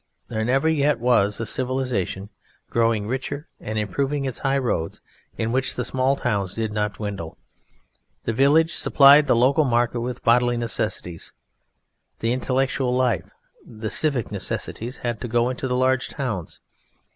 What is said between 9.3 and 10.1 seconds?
local market